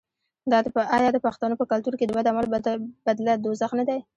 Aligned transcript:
آیا 0.95 1.09
د 1.13 1.17
پښتنو 1.25 1.55
په 1.59 1.65
کلتور 1.71 1.93
کې 1.97 2.05
د 2.05 2.11
بد 2.17 2.25
عمل 2.31 2.45
بدله 3.07 3.33
دوزخ 3.43 3.71
نه 3.79 3.83
دی؟ 3.89 3.99